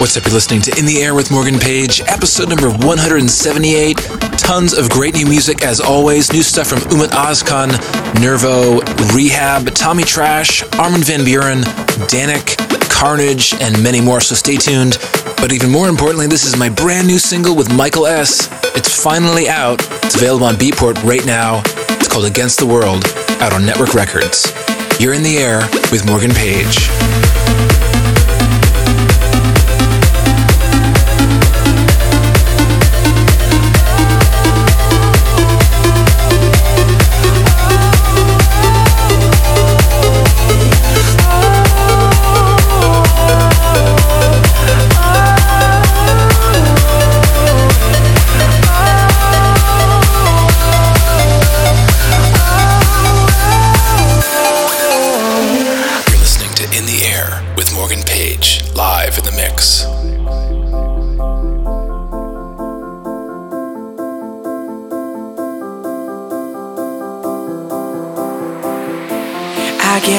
What's 0.00 0.16
up? 0.16 0.24
You're 0.24 0.32
listening 0.32 0.62
to 0.62 0.78
In 0.78 0.86
the 0.86 1.02
Air 1.02 1.14
with 1.14 1.30
Morgan 1.30 1.58
Page, 1.58 2.00
episode 2.06 2.48
number 2.48 2.70
178. 2.70 3.98
Tons 4.38 4.72
of 4.72 4.88
great 4.88 5.14
new 5.14 5.26
music 5.26 5.62
as 5.62 5.78
always. 5.78 6.32
New 6.32 6.42
stuff 6.42 6.68
from 6.68 6.78
Ummet 6.88 7.10
Ozcan, 7.10 7.68
Nervo, 8.18 8.80
R3hab, 8.80 9.74
Tommy 9.74 10.02
Trash, 10.04 10.62
Armin 10.78 11.02
van 11.02 11.20
Buuren, 11.20 11.60
Dannic, 12.08 12.56
Carnage, 12.88 13.52
and 13.60 13.82
many 13.82 14.00
more, 14.00 14.22
so 14.22 14.34
stay 14.34 14.56
tuned. 14.56 14.96
But 15.36 15.52
even 15.52 15.70
more 15.70 15.90
importantly, 15.90 16.28
this 16.28 16.46
is 16.46 16.56
my 16.56 16.70
brand 16.70 17.06
new 17.06 17.18
single 17.18 17.54
with 17.54 17.70
Michael 17.70 18.06
S. 18.06 18.48
It's 18.74 19.02
finally 19.04 19.50
out. 19.50 19.82
It's 20.02 20.14
available 20.14 20.46
on 20.46 20.54
Beatport 20.54 21.04
right 21.04 21.26
now. 21.26 21.60
It's 22.00 22.08
called 22.08 22.24
Against 22.24 22.58
the 22.58 22.66
World, 22.66 23.04
out 23.42 23.52
on 23.52 23.64
Nettwerk 23.64 23.92
Records. 23.92 24.50
You're 24.98 25.12
in 25.12 25.22
the 25.22 25.36
air 25.36 25.60
with 25.92 26.06
Morgan 26.06 26.30
Page. 26.30 26.88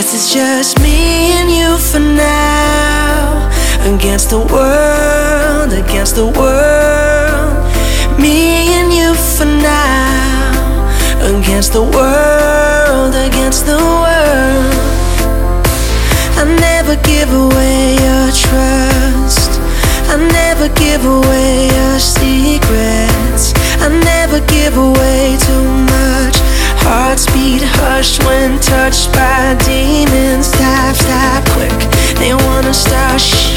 Guess 0.02 0.16
it's 0.16 0.34
just 0.34 0.80
me 0.82 1.32
and 1.40 1.52
you 1.52 1.78
for 1.78 2.00
now. 2.00 3.50
Against 3.94 4.32
the 4.32 4.40
world, 4.40 5.74
against 5.74 6.16
the 6.16 6.26
world. 6.26 7.54
Me 8.20 8.74
and 8.80 8.92
you 8.92 9.14
for 9.14 9.46
now. 9.46 10.90
Against 11.22 11.74
the 11.74 11.84
world, 11.84 13.14
against 13.14 13.68
the 13.68 13.78
world. 13.78 14.74
I 16.42 16.46
never 16.68 16.96
give 17.04 17.32
away 17.32 17.94
your 18.06 18.28
trust. 18.46 19.52
I 20.10 20.18
never 20.42 20.68
give 20.84 21.06
away 21.06 21.68
your 21.78 22.00
secrets. 22.00 23.54
I 23.86 23.90
never 24.12 24.40
give 24.48 24.78
away 24.78 25.38
too 25.46 25.64
much. 25.94 26.51
Hearts 26.84 27.26
beat 27.34 27.64
hushed 27.64 28.24
when 28.26 28.60
touched 28.60 29.12
by 29.14 29.56
demons. 29.66 30.48
Stop, 30.48 30.96
stop 30.96 31.42
quick. 31.56 31.78
They 32.20 32.34
wanna 32.34 32.74
start. 32.74 33.22
Shh. 33.22 33.56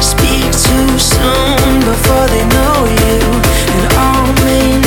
Speak 0.00 0.44
too 0.52 0.98
soon 0.98 1.80
before 1.80 2.26
they 2.28 2.44
know 2.54 2.76
you, 3.02 3.20
and 3.74 3.84
all 3.96 4.28
may 4.44 4.83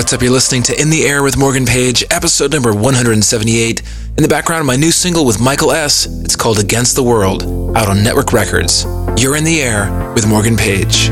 What's 0.00 0.14
up? 0.14 0.22
You're 0.22 0.32
listening 0.32 0.62
to 0.62 0.80
In 0.80 0.88
the 0.88 1.04
Air 1.04 1.22
with 1.22 1.36
Morgan 1.36 1.66
Page, 1.66 2.02
episode 2.10 2.50
number 2.54 2.72
178. 2.72 3.82
In 4.16 4.22
the 4.22 4.28
background, 4.30 4.66
my 4.66 4.74
new 4.74 4.90
single 4.90 5.26
with 5.26 5.38
Michael 5.38 5.72
S. 5.72 6.06
It's 6.24 6.34
called 6.34 6.58
Against 6.58 6.96
the 6.96 7.02
World, 7.02 7.42
out 7.76 7.86
on 7.86 7.98
Nettwerk 7.98 8.32
Records. 8.32 8.86
You're 9.20 9.36
in 9.36 9.44
the 9.44 9.60
air 9.60 9.92
with 10.14 10.26
Morgan 10.26 10.56
Page. 10.56 11.08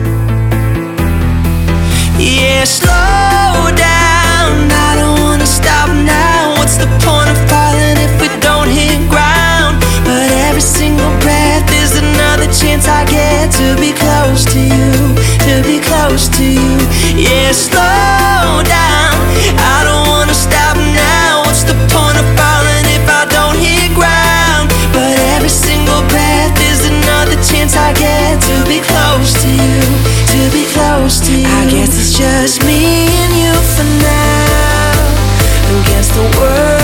Yeah, 2.16 2.64
slow 2.64 3.68
down. 3.76 4.72
I 4.72 4.96
don't 4.96 5.20
wanna 5.20 5.44
stop 5.44 5.90
now. 5.90 6.56
What's 6.56 6.78
the 6.78 6.88
point 7.04 7.28
of 7.28 7.36
falling 7.44 7.98
if 8.00 8.18
we 8.22 8.28
don't 8.40 8.72
hit 8.72 9.04
ground? 9.10 9.84
But 10.08 10.32
every 10.48 10.62
single 10.64 11.12
breath 11.20 11.68
chance 12.52 12.88
I 12.88 13.04
get 13.04 13.52
to 13.60 13.76
be 13.76 13.92
close 13.92 14.44
to 14.52 14.60
you, 14.60 14.92
to 15.44 15.54
be 15.68 15.80
close 15.80 16.28
to 16.40 16.44
you. 16.44 16.76
Yeah, 17.12 17.52
slow 17.52 18.64
down. 18.64 19.16
I 19.58 19.84
don't 19.84 20.08
wanna 20.08 20.34
stop 20.34 20.76
now. 20.76 21.44
What's 21.44 21.64
the 21.64 21.76
point 21.92 22.16
of 22.16 22.26
falling 22.40 22.86
if 22.88 23.04
I 23.04 23.28
don't 23.28 23.58
hit 23.58 23.92
ground? 23.92 24.72
But 24.92 25.12
every 25.36 25.52
single 25.52 26.00
breath 26.08 26.56
is 26.72 26.88
another 26.88 27.36
chance 27.44 27.76
I 27.76 27.92
get 27.92 28.40
to 28.48 28.56
be 28.64 28.80
close 28.80 29.32
to 29.44 29.48
you, 29.48 29.80
to 30.32 30.40
be 30.48 30.64
close 30.72 31.20
to 31.28 31.32
you. 31.32 31.46
I 31.46 31.68
guess 31.68 31.92
it's 32.00 32.16
just 32.16 32.64
me 32.64 33.08
and 33.08 33.32
you 33.36 33.52
for 33.76 33.88
now 34.00 35.84
against 35.84 36.14
the 36.14 36.24
world. 36.40 36.77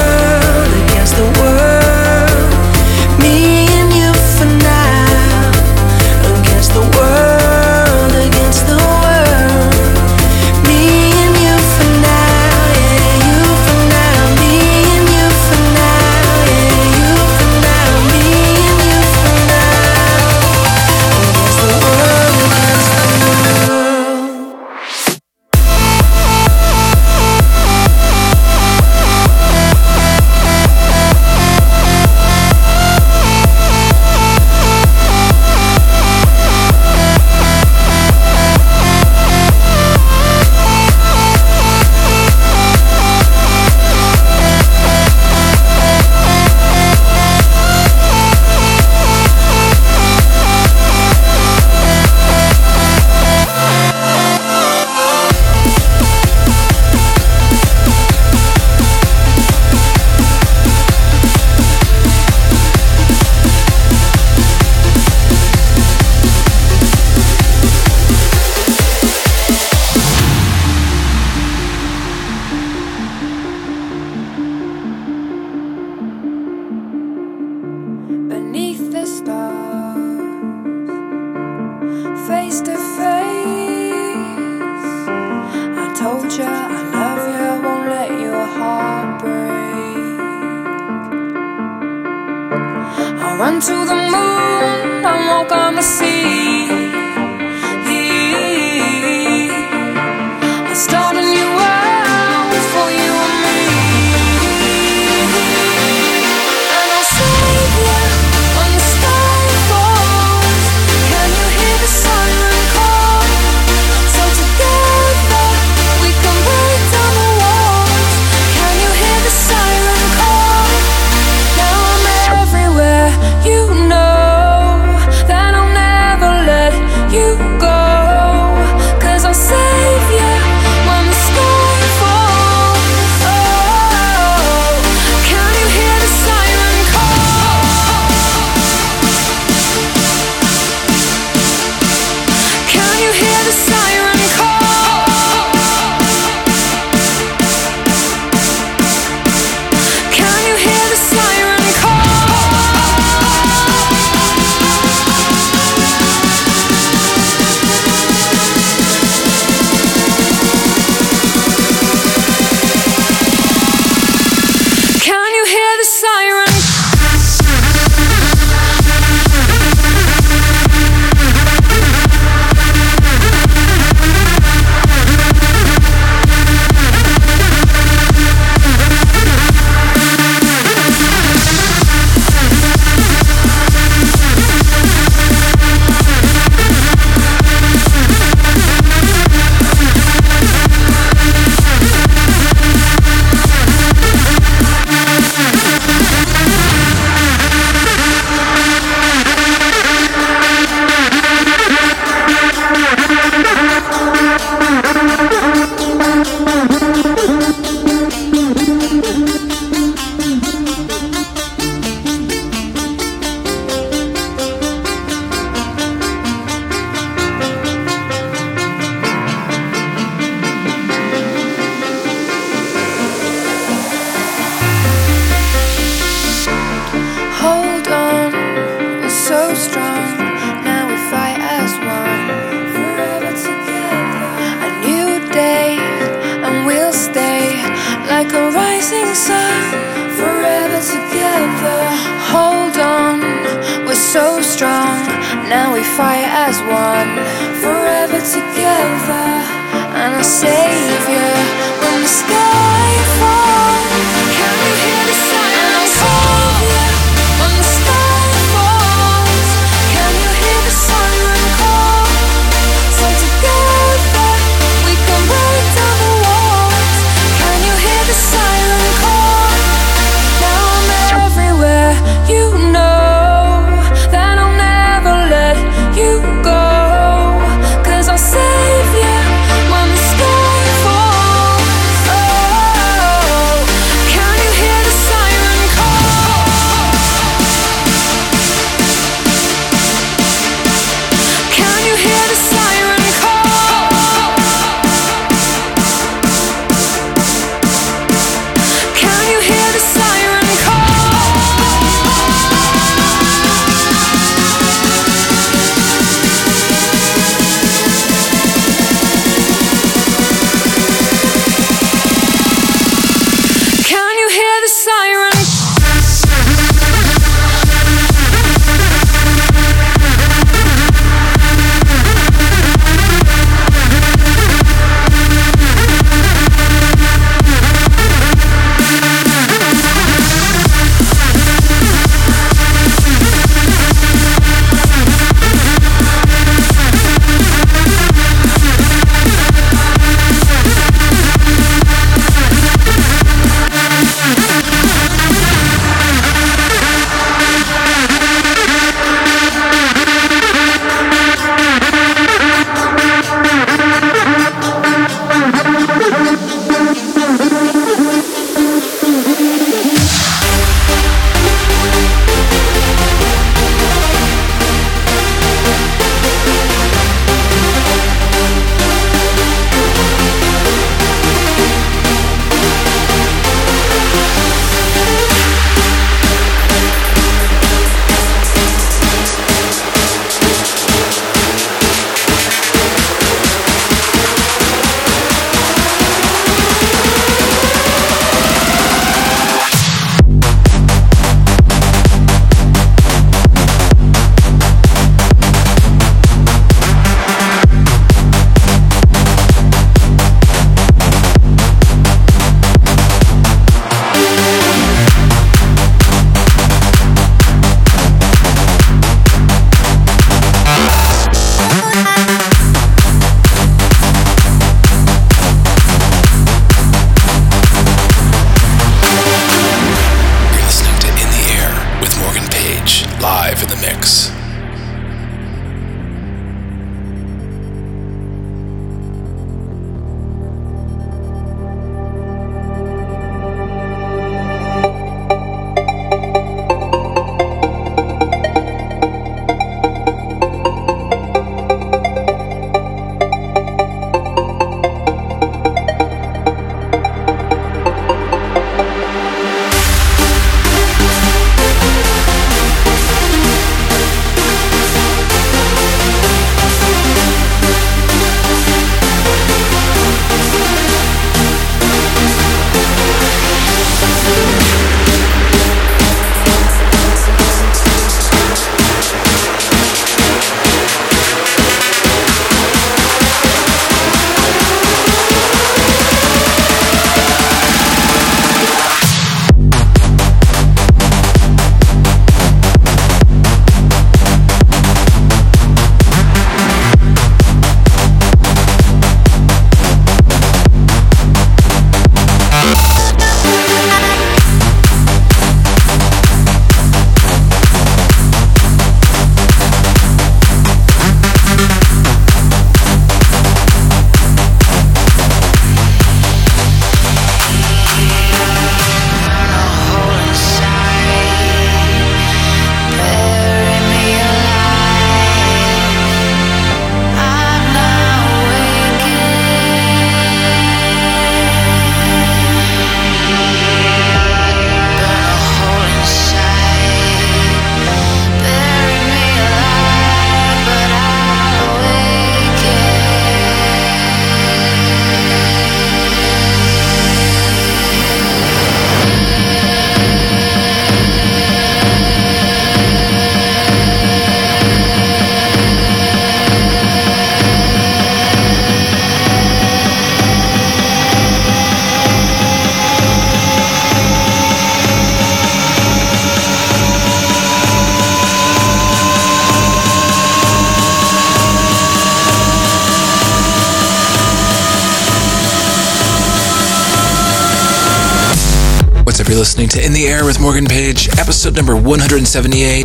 Listening 569.64 569.82
to 569.82 569.86
In 569.86 569.94
the 569.94 570.06
Air 570.06 570.24
with 570.26 570.40
Morgan 570.40 570.66
Page, 570.66 571.08
episode 571.18 571.56
number 571.56 571.74
178, 571.74 572.84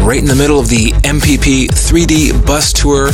right 0.00 0.18
in 0.18 0.24
the 0.24 0.34
middle 0.34 0.58
of 0.58 0.68
the 0.68 0.90
MPP 1.02 1.68
3D 1.68 2.44
bus 2.44 2.72
tour. 2.72 3.10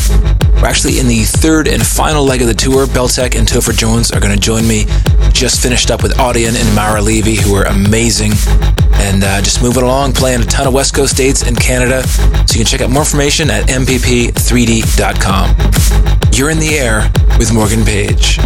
We're 0.55 0.67
actually 0.67 0.99
in 0.99 1.07
the 1.07 1.25
third 1.25 1.69
and 1.69 1.85
final 1.85 2.25
leg 2.25 2.41
of 2.41 2.47
the 2.49 2.55
tour. 2.55 2.87
Beltek 2.87 3.37
and 3.37 3.47
Topher 3.47 3.77
Jones 3.77 4.11
are 4.11 4.21
going 4.21 4.35
to 4.35 4.41
join 4.41 4.67
me. 4.67 4.87
Just 5.33 5.61
finished 5.61 5.91
up 5.91 6.03
with 6.03 6.17
Audien 6.17 6.57
and 6.59 6.75
Mara 6.75 7.03
Levy, 7.03 7.35
who 7.35 7.55
are 7.55 7.65
amazing. 7.65 8.33
And 8.95 9.23
uh, 9.23 9.43
just 9.43 9.61
moving 9.63 9.83
along, 9.83 10.15
playing 10.15 10.41
a 10.41 10.45
ton 10.45 10.67
of 10.67 10.73
West 10.73 10.95
Coast 10.95 11.17
dates 11.17 11.47
in 11.47 11.57
Canada. 11.57 12.07
So 12.07 12.55
you 12.55 12.61
can 12.61 12.67
check 12.67 12.81
out 12.81 12.91
more 12.91 13.03
information 13.03 13.51
at 13.51 13.69
mpp3d.com. 13.69 15.57
You're 16.33 16.51
in 16.51 16.59
the 16.59 16.79
air 16.79 17.11
with 17.39 17.53
Morgan 17.53 17.85
Page. 17.85 18.39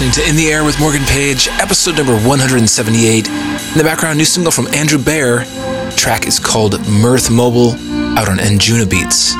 Listening 0.00 0.24
to 0.24 0.30
In 0.30 0.36
the 0.36 0.50
Air 0.50 0.64
with 0.64 0.80
Morgan 0.80 1.04
Page, 1.04 1.48
episode 1.60 1.96
number 1.96 2.14
178. 2.14 3.28
In 3.28 3.34
the 3.76 3.84
background, 3.84 4.16
new 4.16 4.24
single 4.24 4.50
from 4.50 4.66
Andrew 4.68 4.98
Bayer. 4.98 5.44
track 5.94 6.26
is 6.26 6.38
called 6.38 6.80
Mirth 6.88 7.30
Mobile, 7.30 7.72
out 8.16 8.28
on 8.28 8.38
Anjunabeats. 8.38 9.34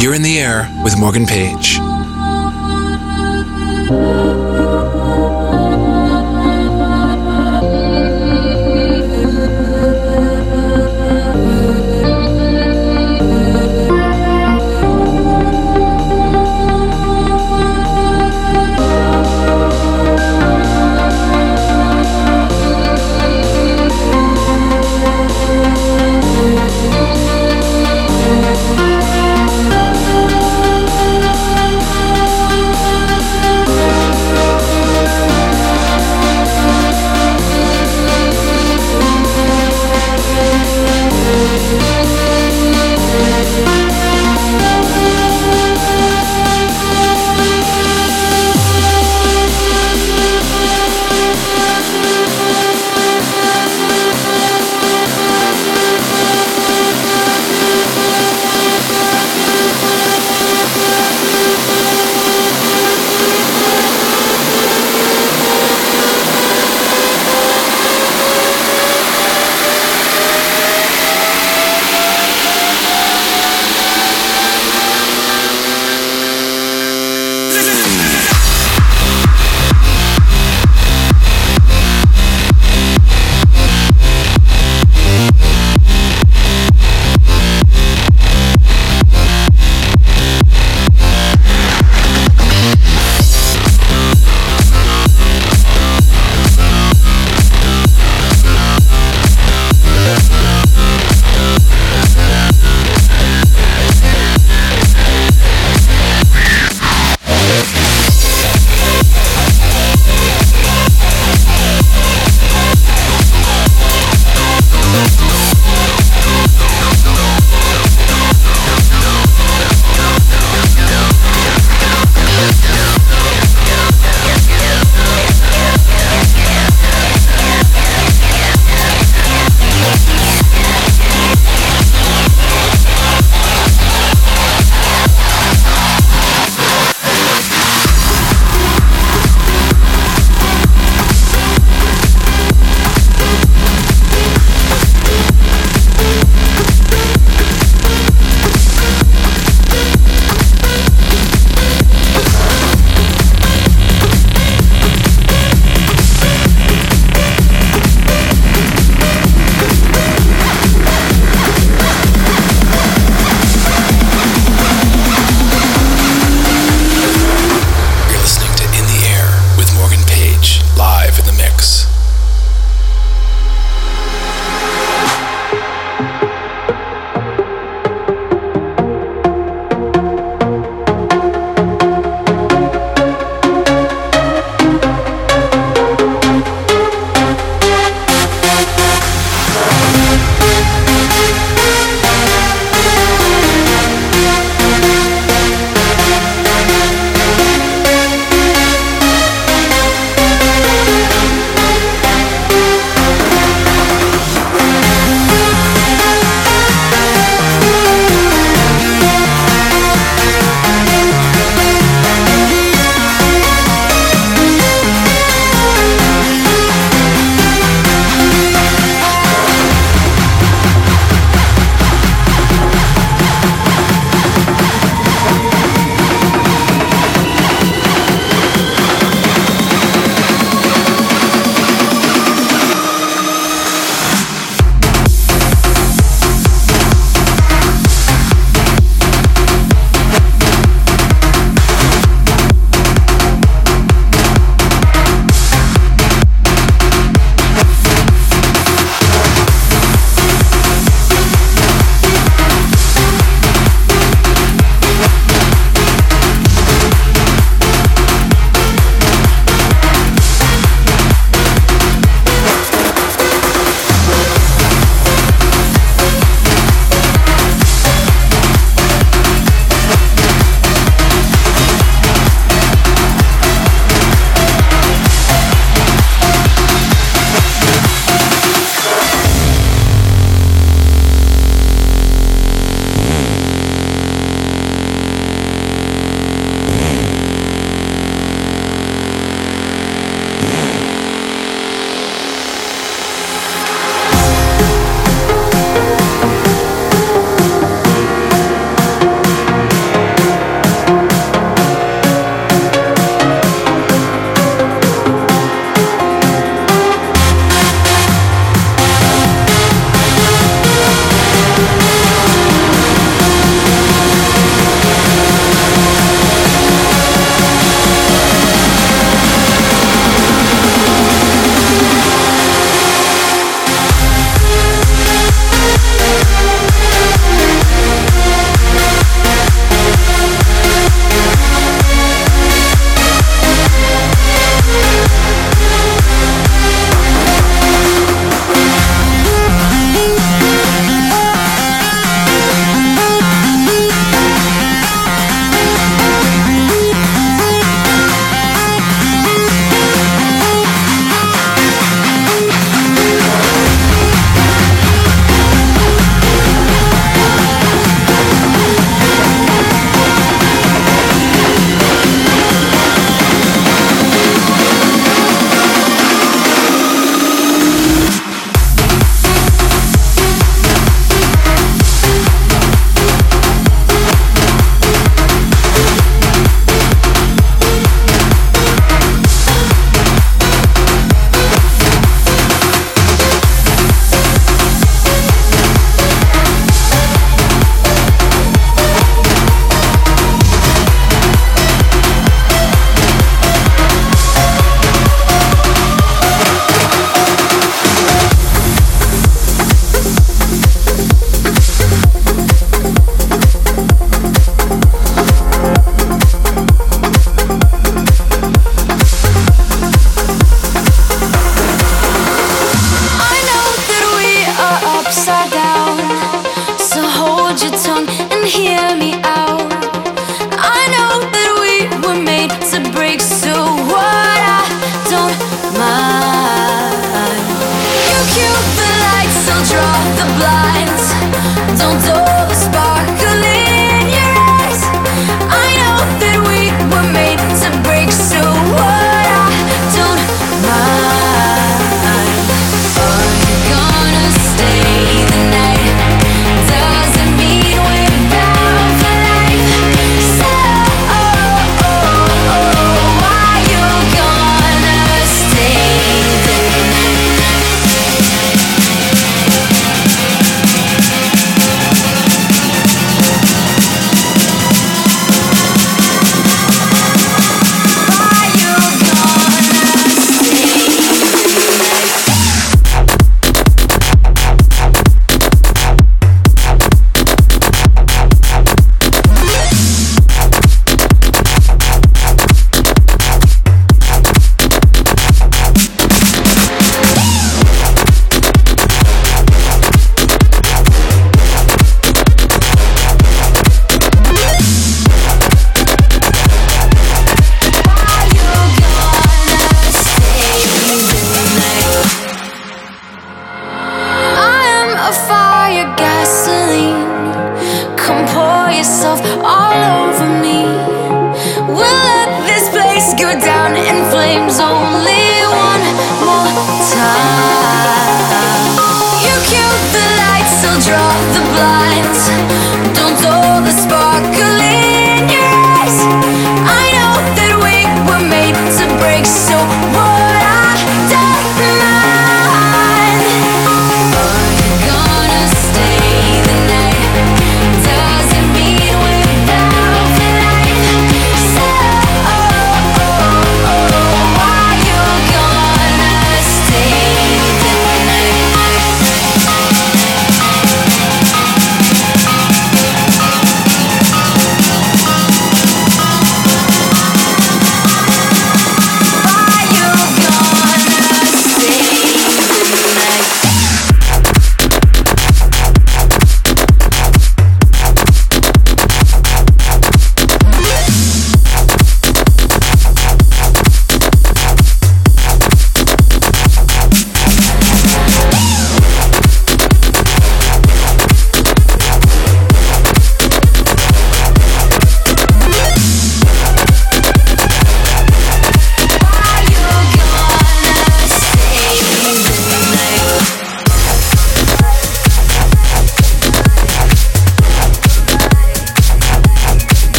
You're 0.00 0.14
in 0.14 0.22
the 0.22 0.38
air 0.38 0.74
with 0.82 0.98
Morgan 0.98 1.26
Page. 1.26 1.78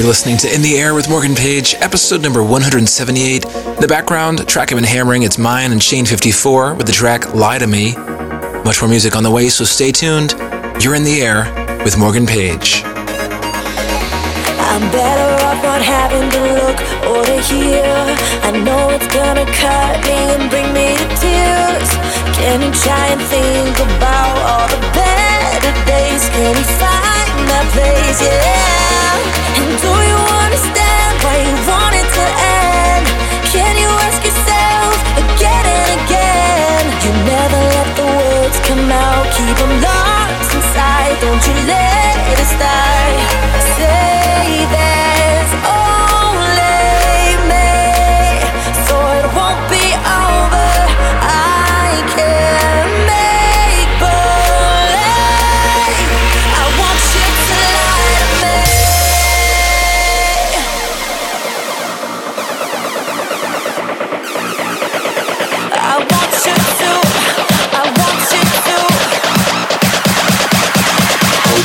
You're 0.00 0.08
listening 0.08 0.38
to 0.38 0.48
In 0.54 0.62
the 0.62 0.78
Air 0.78 0.94
with 0.94 1.10
Morgan 1.10 1.34
Page, 1.34 1.74
episode 1.74 2.22
number 2.22 2.42
178. 2.42 3.42
The 3.42 3.86
background 3.86 4.48
track 4.48 4.72
I've 4.72 4.78
been 4.78 4.82
hammering, 4.82 5.24
it's 5.24 5.36
Myon 5.36 5.72
and 5.72 5.82
Shane 5.82 6.06
54 6.06 6.72
with 6.72 6.86
the 6.86 6.92
track 6.92 7.34
Lie 7.34 7.58
to 7.58 7.66
Me. 7.66 7.94
Much 8.64 8.80
more 8.80 8.88
music 8.88 9.14
on 9.14 9.22
the 9.22 9.30
way, 9.30 9.50
so 9.50 9.62
stay 9.62 9.92
tuned. 9.92 10.32
You're 10.80 10.94
in 10.94 11.04
the 11.04 11.20
air 11.20 11.44
with 11.84 11.98
Morgan 11.98 12.24
Page. 12.24 12.82
I'm 12.82 14.80
better 14.88 15.44
off 15.44 15.62
not 15.62 15.82
having 15.82 16.30
to 16.32 16.40
look 16.48 16.80
or 17.04 17.22
to 17.22 17.38
hear. 17.52 17.84
I 18.40 18.56
know 18.56 18.88
it's 18.96 19.06
gonna 19.12 19.44
cut 19.52 20.00
me 20.08 20.16
and 20.32 20.48
bring 20.48 20.72
me 20.72 20.96
to 20.96 21.08
tears. 21.20 21.92
Can 22.40 22.64
you 22.64 22.72
try 22.72 23.04
and 23.12 23.20
think 23.28 23.76
about 23.76 24.32
all 24.48 24.64
the 24.64 24.80
better 24.96 25.76
days? 25.84 26.24
Can 26.30 26.56
you 26.56 26.64
find 26.80 27.36
place? 27.76 28.22
Yeah. 28.22 28.79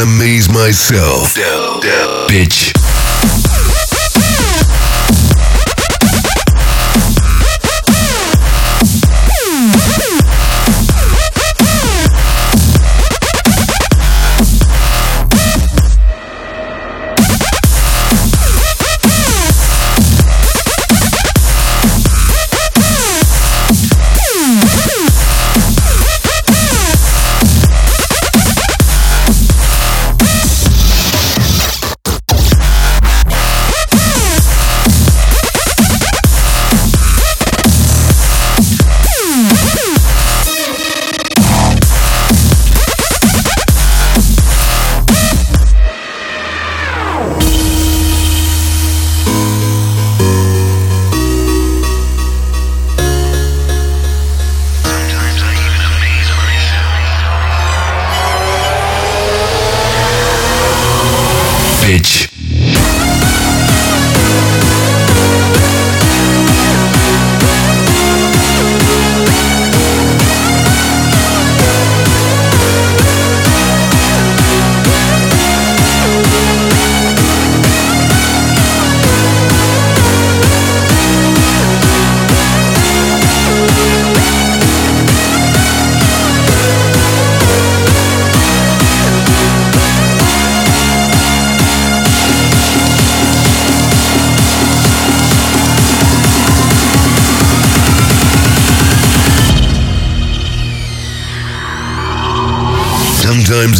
Amaze 0.00 0.48
myself. 0.50 1.34
Bitch. 2.28 2.73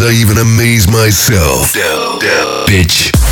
I 0.06 0.12
even 0.12 0.36
amaze 0.36 0.86
myself. 0.86 1.72
Bitch. 2.68 3.23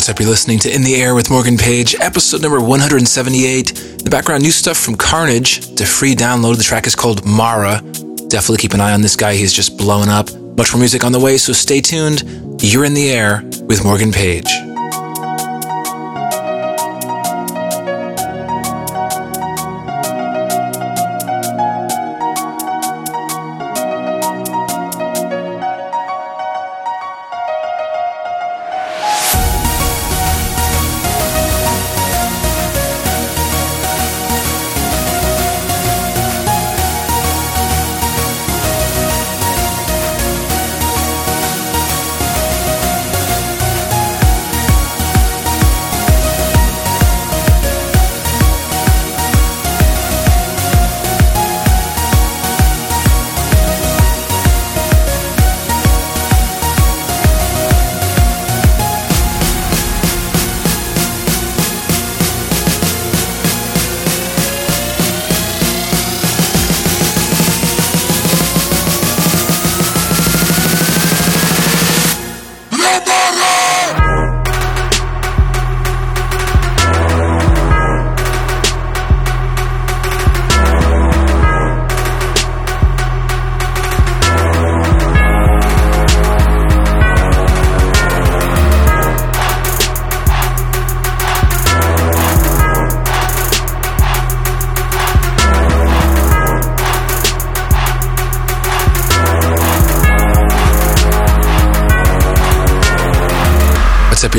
What's 0.00 0.08
up? 0.08 0.18
You're 0.18 0.30
listening 0.30 0.58
to 0.60 0.74
In 0.74 0.80
the 0.80 0.94
Air 0.94 1.14
with 1.14 1.30
Morgan 1.30 1.58
Page, 1.58 1.94
episode 2.00 2.40
number 2.40 2.58
178. 2.58 3.98
The 4.02 4.08
background 4.08 4.42
new 4.42 4.50
stuff 4.50 4.78
from 4.78 4.94
Carnage. 4.94 5.60
The 5.76 5.84
free 5.84 6.14
download. 6.14 6.56
The 6.56 6.62
track 6.62 6.86
is 6.86 6.94
called 6.94 7.22
Mara. 7.26 7.82
Definitely 8.28 8.56
keep 8.56 8.72
an 8.72 8.80
eye 8.80 8.94
on 8.94 9.02
this 9.02 9.14
guy. 9.14 9.34
He's 9.34 9.52
just 9.52 9.76
blowing 9.76 10.08
up. 10.08 10.32
Much 10.56 10.72
more 10.72 10.78
music 10.78 11.04
on 11.04 11.12
the 11.12 11.20
way, 11.20 11.36
so 11.36 11.52
stay 11.52 11.82
tuned. 11.82 12.22
You're 12.62 12.86
in 12.86 12.94
the 12.94 13.10
air 13.10 13.42
with 13.64 13.84
Morgan 13.84 14.10
Page. 14.10 14.48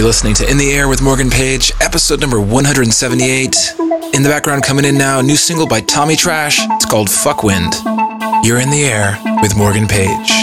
You're 0.02 0.08
listening 0.08 0.34
to 0.34 0.49
In 0.49 0.58
the 0.58 0.72
Air 0.72 0.88
with 0.88 0.99
Morgan 0.99 1.30
Page, 1.30 1.72
episode 1.80 2.20
number 2.20 2.41
178. 2.41 3.56
In 4.16 4.24
the 4.24 4.30
background, 4.30 4.64
coming 4.64 4.84
in 4.84 4.97
now, 4.97 5.22
new 5.22 5.36
single 5.36 5.68
by 5.68 5.80
Tommy 5.82 6.16
Trash. 6.16 6.58
It's 6.60 6.88
called 6.88 7.08
Fuckwind. 7.08 7.76
You're 8.43 8.58
in 8.58 8.72
the 8.72 8.84
Air 8.86 9.20
with 9.43 9.56
Morgan 9.56 9.88
Page. 9.88 10.40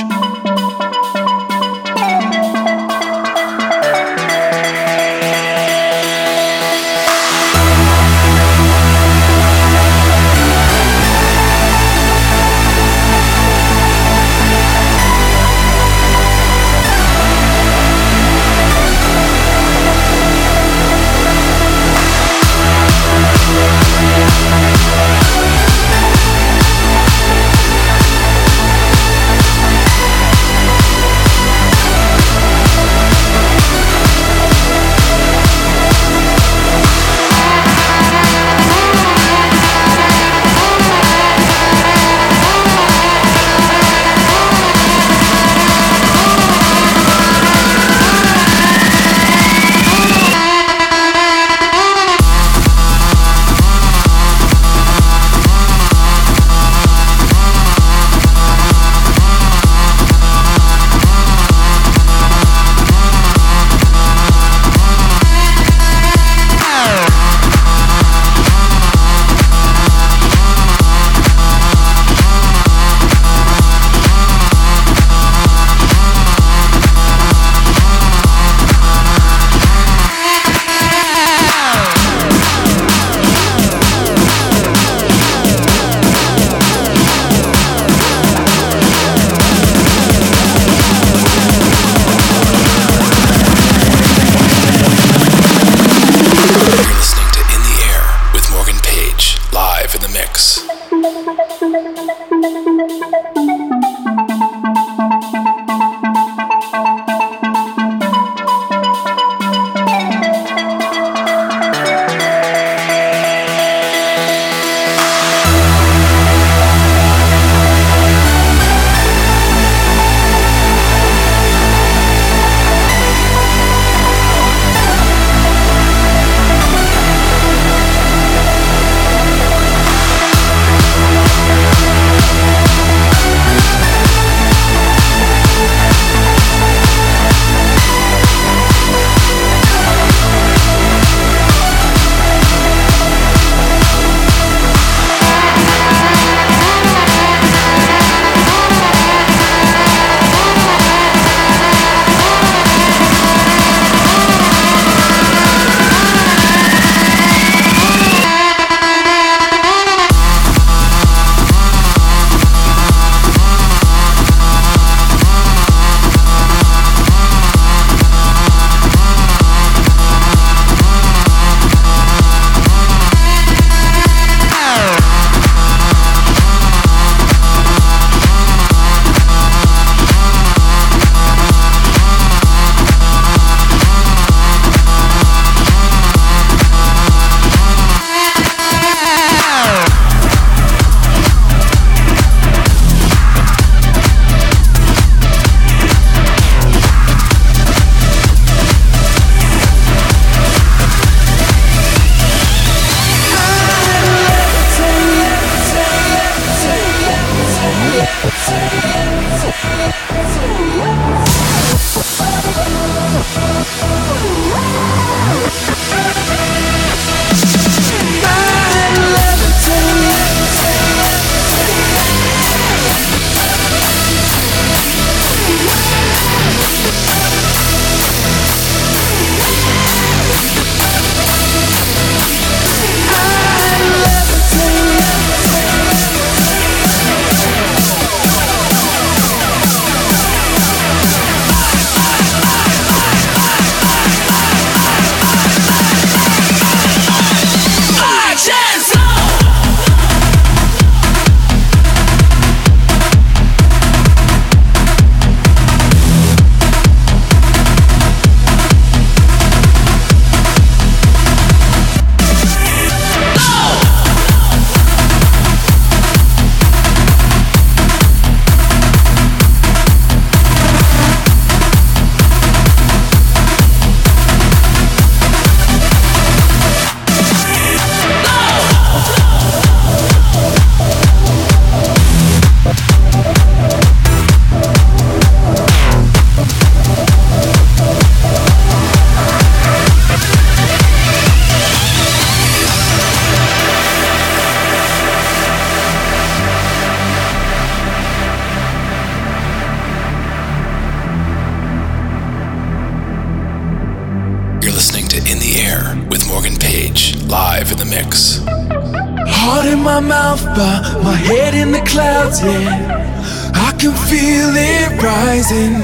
Yeah. 312.43 313.51
I 313.55 313.73
can 313.79 313.95
feel 314.11 314.53
it 314.55 315.03
rising. 315.03 315.75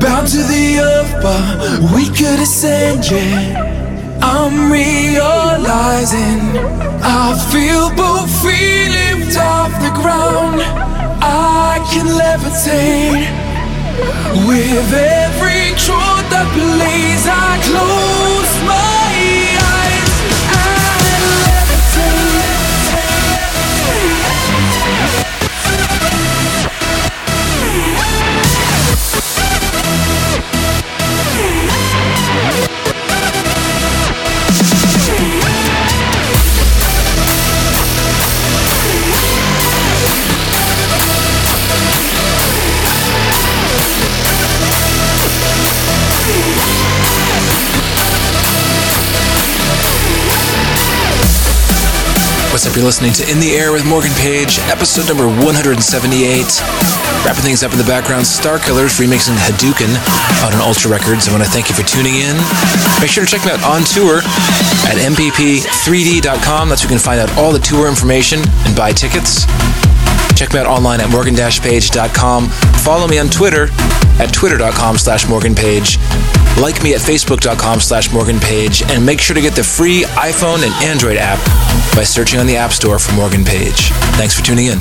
Bound 0.00 0.28
to 0.28 0.42
the 0.54 0.80
earth, 0.80 1.12
but 1.22 1.94
we 1.94 2.06
could 2.08 2.40
ascend, 2.40 3.10
yeah. 3.10 4.18
I'm 4.22 4.72
realizing 4.72 6.40
I 7.02 7.36
feel 7.52 7.90
both 7.96 8.30
feet 8.42 8.90
lift 8.98 9.36
off 9.36 9.72
the 9.84 9.92
ground. 10.00 10.60
I 11.22 11.84
can 11.92 12.06
levitate 12.06 13.28
with 14.48 14.92
every 14.92 15.76
truth 15.84 16.24
that 16.32 16.48
plays. 16.56 17.24
I 17.28 17.52
close 17.68 18.39
Up? 52.66 52.76
You're 52.76 52.84
listening 52.84 53.12
to 53.14 53.24
In 53.30 53.40
the 53.40 53.56
Air 53.56 53.72
with 53.72 53.86
Morgan 53.86 54.12
Page, 54.20 54.58
episode 54.68 55.08
number 55.08 55.24
178. 55.24 55.80
Wrapping 57.24 57.40
things 57.40 57.62
up 57.62 57.72
in 57.72 57.78
the 57.78 57.88
background, 57.88 58.26
Starkillers 58.26 59.00
remixing 59.00 59.38
Hadouken 59.38 59.88
on 60.44 60.52
an 60.52 60.60
Ultra 60.60 60.90
Records. 60.90 61.28
I 61.28 61.32
want 61.32 61.44
to 61.44 61.48
thank 61.48 61.70
you 61.70 61.74
for 61.74 61.86
tuning 61.86 62.16
in. 62.20 62.36
Make 63.00 63.08
sure 63.08 63.24
to 63.24 63.30
check 63.30 63.46
me 63.46 63.52
out 63.52 63.62
on 63.64 63.84
tour 63.88 64.20
at 64.84 65.00
mpp3d.com. 65.00 66.68
That's 66.68 66.82
where 66.82 66.92
you 66.92 66.98
can 66.98 67.02
find 67.02 67.20
out 67.20 67.30
all 67.38 67.52
the 67.52 67.60
tour 67.60 67.88
information 67.88 68.40
and 68.66 68.76
buy 68.76 68.92
tickets. 68.92 69.46
Check 70.36 70.52
me 70.52 70.60
out 70.60 70.66
online 70.66 71.00
at 71.00 71.08
morgan-page.com. 71.08 72.48
Follow 72.84 73.06
me 73.06 73.18
on 73.18 73.28
Twitter 73.28 73.68
at 74.20 74.34
twitter.com 74.34 74.98
slash 74.98 75.28
morganpage. 75.28 75.96
Like 76.58 76.82
me 76.82 76.94
at 76.94 77.00
facebook.com 77.00 77.80
slash 77.80 78.12
morganpage. 78.12 78.82
And 78.90 79.04
make 79.04 79.20
sure 79.20 79.34
to 79.34 79.42
get 79.42 79.54
the 79.54 79.64
free 79.64 80.02
iPhone 80.16 80.64
and 80.64 80.72
Android 80.84 81.16
app 81.18 81.38
by 81.94 82.04
searching 82.04 82.40
on 82.40 82.46
the 82.46 82.56
App 82.56 82.72
Store 82.72 82.98
for 82.98 83.14
Morgan 83.14 83.44
Page. 83.44 83.90
Thanks 84.16 84.34
for 84.34 84.44
tuning 84.44 84.66
in. 84.66 84.78